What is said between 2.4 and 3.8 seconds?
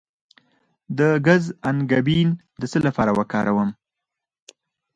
د څه لپاره وکاروم؟